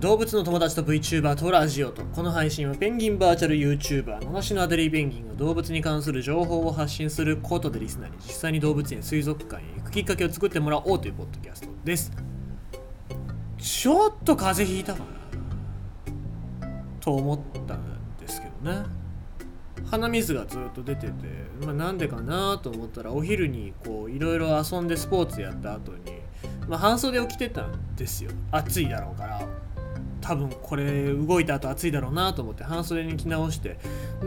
[0.00, 12.12] 動物の友達と VTuber とラジオとこの配信はペンギンバーチャル YouTuber の話のアデリーペンギンが動物に関する情報を発信することでリスナーに実際に動物園水族館へ行くきっかけを作ってもらおうというポッドキャストです。
[13.58, 16.68] ちょっと風邪ひいたかな
[17.00, 17.82] と思ったん
[18.20, 18.84] ですけどね。
[19.90, 21.12] 鼻水がずっと出てて、
[21.64, 25.98] まあ、なんでかなと思ったらお昼にこういろいろ遊んでスポーツやった後に、
[26.68, 28.30] まあ、半袖を着てたんですよ。
[28.52, 29.67] 暑いだろうから。
[30.20, 33.78] 多分これ動いた後暑いだろうなと思って半袖に着直して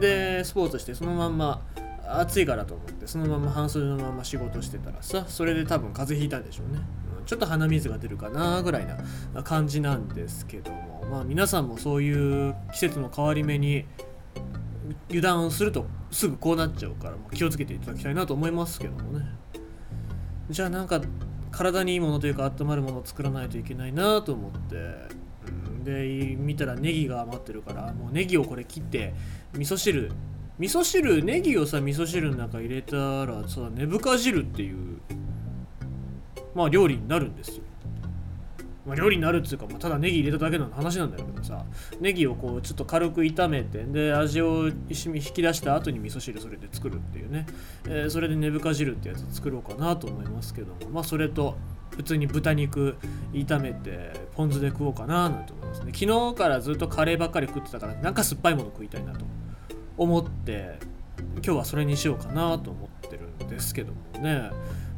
[0.00, 1.62] でスポーツしてそのまんま
[2.06, 6.80] 暑いからと思ってそのまま半袖のまま仕事してたらさそれで多分風邪ひいたんでしょうね。
[7.26, 8.86] ちょっと鼻水が出るかなぐらい
[9.34, 13.84] な感じなんですけどもまあ皆さんもそういう季節の変わり目に
[15.08, 19.26] 油断をするとすぐこうなっちゃうから気をつけていただきたいなと思いますけどもね。
[20.48, 21.02] じゃあなんか
[21.50, 25.17] 体にいいものというか温まるものを作らないといけないなと思って
[25.84, 29.14] で見たらネギが余ってるからもうネギをこれ切って
[29.54, 30.10] 味噌汁。
[30.58, 34.98] 味噌汁ネギをさ味噌汁の中入れたらさ根深汁っていう
[36.54, 37.62] まあ料理になるんですよ。
[38.88, 41.66] まあ、料理になるっていうか、まあ、ただネギ入れただけの話なんだけどさ
[42.00, 47.46] ネギをこうちょっと軽く炒めてで味を一緒に引き出した後に味噌汁それで作るっていうね、
[47.86, 51.58] えー、それで根深汁ってやつ作ろうかなと思いますけどもまあそれと
[51.90, 52.96] 普通に豚肉
[53.32, 59.24] 炒めてポン酢で食おうかななんて思いますね昨日からずっとカレーばっかり食ってたからなんか酸っぱいもの食いたいなと
[59.96, 60.78] 思って
[61.44, 64.50] 今日はそれにしようかなと思ってるんですけどもね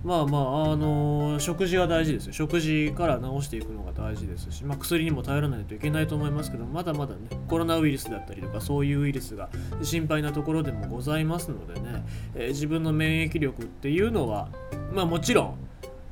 [0.02, 2.32] まあまあ、あのー、食事は大事ですよ。
[2.32, 9.50] 食事から治していくのが大事ですし、まあ、薬にも頼らないといけないと思いますけど、まだまだね、コロナウイルスだったりとか、そういうウイルスが
[9.82, 14.48] 心配なところでもございますのでね、えー、自分の免疫力っていうのは、
[14.90, 15.58] まあもちろん、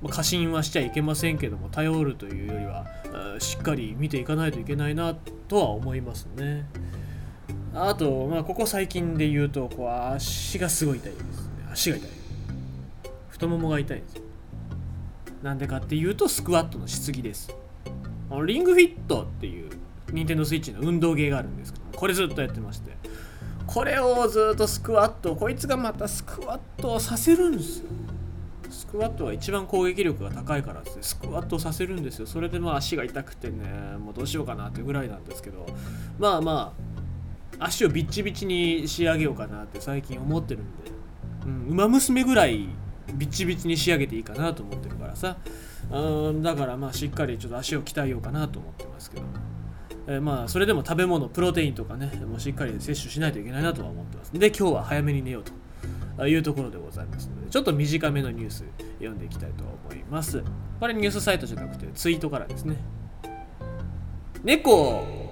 [0.02, 2.86] ま過信はしちゃいけませんけども頼るというよりは
[3.38, 5.14] しっかり見ていかないといけないな
[5.48, 6.66] とは思いますね。
[7.74, 11.24] あと、まあ、ここ最近で言うとこう足がすごい痛いですね。
[11.72, 12.10] 足が痛い。
[13.28, 14.16] 太ももが痛いです。
[15.42, 17.54] なんでかっていうとスクワットのしすぎです。
[18.46, 19.70] リングフィットっていう
[20.12, 22.96] 任天堂 switch の運動芸があるんですけどもこれずっとやってまして。
[23.66, 27.90] これをずっとスクワットこいつがまたスクワットをさせるんですよ。
[28.70, 31.02] スクワットは一番攻撃力が高いからですね。
[31.02, 32.26] スクワットさせるんですよ。
[32.26, 33.66] それでまあ足が痛くてね
[33.98, 35.66] もうどうしようかなってぐらいなんですけど。
[36.18, 36.74] まあま
[37.58, 40.90] あ足をビッチビチに仕上げようかなって最近思ってるんで、
[41.44, 42.68] うん、馬娘ぐらい
[43.14, 45.36] ビッチビチに仕上げていいかなと思ってるからさ。
[45.90, 49.22] うんだからまあしっかりちょっと足を鍛えようかなと思ってますけど、
[50.06, 54.32] えー、まあそれでも食べ物プロテインとかねもうしっかり摂取しないといけないなとは思ってます。
[54.32, 55.52] で今日は早めに寝ようと。
[56.26, 58.64] いうところでございますので、ちょっと短めのニュース
[58.98, 60.42] 読んでいきたいと思います。
[60.80, 62.76] これニュースサイトじゃなくてツイートからですね。
[64.42, 65.28] 猫を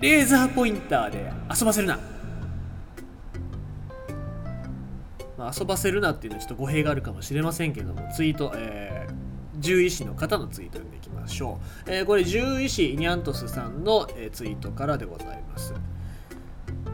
[0.00, 1.98] レーザーポインターで遊ばせるな。
[5.38, 11.90] まあ、遊ばせるなっていうのはちょっと語弊があるかもしれませんけども、ツイート、えー、獣医師の方のツイート読んでいきましょう。
[11.90, 15.74] えー、これ獣医師ニャントスさんの、えー、ツイートからでございます。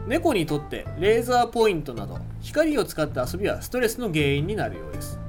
[0.07, 5.19] 猫にとってレーザーポイントなど光を使った遊びはストレスの原因になるようです。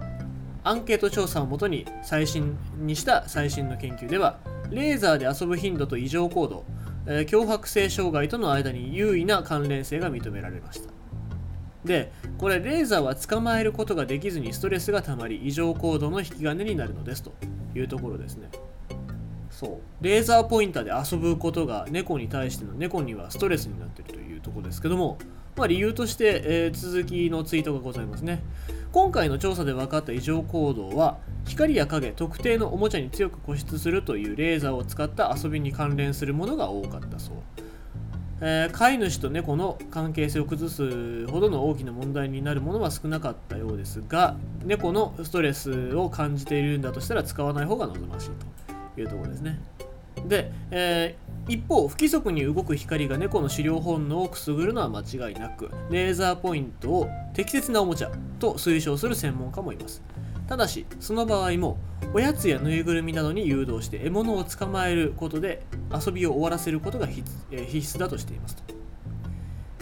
[0.63, 4.39] アンケート調査をもとに最新にした最新の研究では
[4.71, 6.65] レーザーで遊ぶ頻度と異常行動、
[7.07, 10.91] え、強迫性障害との間に優位な関連性が認められました。
[11.85, 17.33] でこれレーザーは捕まえることができずにストレスがたまり異常行動の引き金になるのですと
[17.75, 18.49] いうところですね。
[19.51, 20.05] そう。
[20.05, 24.24] レーザーポインターで遊ぶことが猫に対しての猫にはストレスになっているという。
[24.45, 25.19] とこですけども、
[25.57, 28.43] まあ、理由として、えー、続きのツイートがございますね
[28.93, 37.35] 今回の調査で分かった異常行動は光や影特定のおもちゃに強く固執するというレーザーを使った遊びに関連するものが多かったそう
[38.41, 48.31] えー、飼い主と猫の関係性を崩すほどの大きな問題になるものは少なかったようですが猫のストレスを感じているんだとしたら使わない方が望ましい
[48.95, 49.61] というところですね。
[50.27, 51.17] で、え、
[51.47, 60.03] 一方不規則に動く光が猫の狩猟本能をくすぐるのは間違いなくレーザーポイントを適切なおもちゃと推奨する専門家もいます。
[60.49, 61.79] ただしその場合も
[62.13, 68.75] おやつやぬいぐるみなどに誘導して獲物を捕まえることで遊びを終わらせることが必須だとしていますと。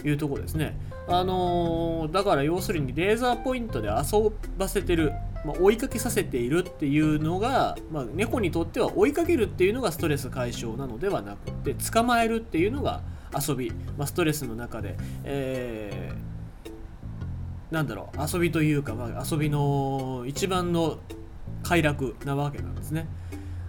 [0.07, 0.77] いうところですね。
[1.07, 5.13] あのー、だから要するにレーザーポイントで遊ばせてる
[5.45, 13.01] まあ、追いかけさせているっていうのが、まあ、猫にとっては追いかけるっていうのがストレス解消なのではなくて捕まえるっていうのが
[13.35, 20.99] 遊び、まあ、ストレスの中で、えー、なんだろう遊びというか、まあ、遊びの一番の
[21.63, 23.07] 快楽なわけなんですね。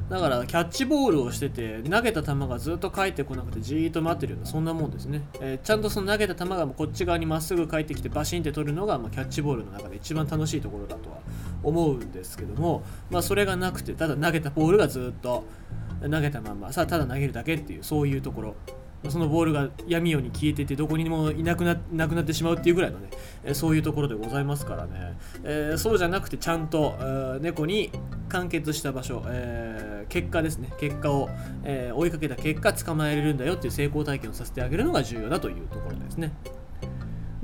[0.09, 11.19] だからキャッチボールをしてて投げた球がずっと返ってこなくてじーっと待ってるようなそんなもんですね、えー、ちゃんとその投げた球がこっち側にまっすぐ返ってきてバシンって取るのが、まあ、キャッチボールの中で一番楽しいところだとは
[11.63, 15.45] 思うんですけども、まあ、それがなくてただ投げたボールがずっと
[16.03, 18.55] 投げたまんまさあただ投げるだけっていうそういうところ。
[19.11, 23.11] そのボールが闇夜に消えててどこにもいなくななくなってしまうっていうぐらいのね、
[23.45, 27.91] えそういうところでございますからね、えー、そうじゃなくてちゃんと、え、猫に
[28.35, 31.29] 完結した場所、えー、結果ですね結果を、
[31.65, 36.33] え追いかけた結果捕まえれるんだよっていう成功体験をさせてあげるのが重要だというところですね。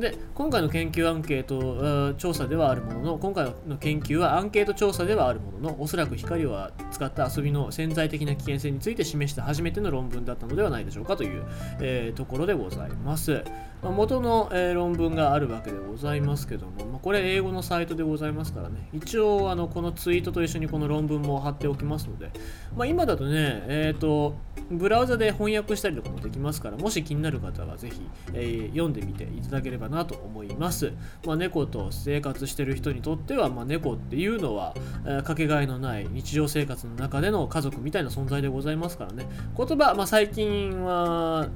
[0.01, 11.45] で今回の研究アンケート調査ではあるものの今回の研究はアンケート調査ではあるもののおそらく光を使った遊びの潜在的な危険性について示した初めての論文だったのではないでしょうかという、
[11.81, 13.45] えー、ところでございます。
[13.83, 22.31] まあ、元の、えー、論文があるわけでございますけども、まあ、これ英語のサイトでございますからね一応あのこのツイートと一緒にこの論文も貼っておきますので、
[22.77, 24.37] まあ、今だとねえっ、ー、と
[24.71, 28.01] ブラウザで翻訳したりとかもできますからもし気になる方はぜひ、
[28.33, 30.93] えー、読んでみていただければなと思います、
[31.27, 34.75] まあ、猫と生活してる人にとっては、まあ、猫っていうのは、
[35.05, 39.27] えー、かけがえのない日常生活の中での家族みたいな存在でございますからね。
[39.57, 41.49] 言葉、まあ、最近は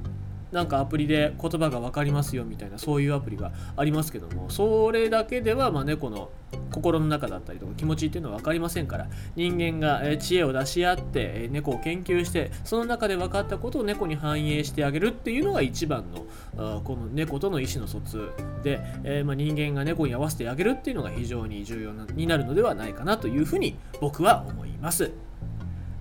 [0.54, 6.30] なんかアプリで言葉が分かりますよみたいなそういうアプリがありますけどもそれだけではま猫の
[6.70, 18.30] 心の中だったりとか気持ちっていうのは分かりませんから人間が知恵を出し合って猫を研究してその中で分かったことを猫に反映してあげるっていうのが一番のこの猫との意思の疎通
[18.62, 25.10] で、え、ま人間が猫に合わせてあげるっていうのが非常に重要になるのではないかなというふうに僕は思います。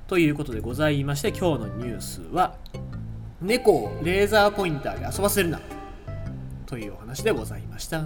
[0.07, 2.55] ということでございまして今日のニュースは
[3.43, 5.59] 猫をレーザーポインターで遊ばせるな
[6.65, 8.05] というお話でございました。